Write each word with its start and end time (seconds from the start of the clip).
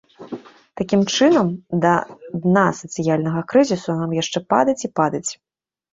Такім 0.79 1.01
чынам, 1.17 1.51
да 1.83 1.91
дна 2.45 2.65
сацыяльнага 2.79 3.45
крызісу 3.53 3.99
нам 4.03 4.19
яшчэ 4.21 4.39
падаць 4.55 4.81
і 4.89 4.95
падаць. 5.03 5.27